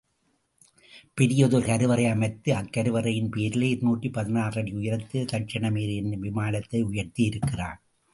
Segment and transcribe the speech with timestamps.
[1.13, 7.79] பெரியதொரு கருவறை அமைத்து அக்கருவறையின் பேரிலே இருநூற்று பதினாறு அடி உயரத்திலே தக்ஷிண மேரு என்னும் விமானத்தை உயர்த்தியிருக்கிறான்.